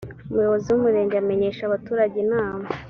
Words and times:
umuyobozi 0.31 0.67
w’umurenge 0.69 1.15
amenyesha 1.17 1.61
abaturage 1.65 2.15
inama. 2.25 2.67